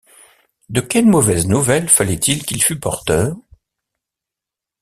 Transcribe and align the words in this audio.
De 0.69 0.81
quelle 0.81 1.05
mauvaise 1.05 1.45
nouvelle 1.45 1.87
fallait-il 1.87 2.43
qu’il 2.43 2.63
fût 2.63 2.79
porteur? 2.79 3.35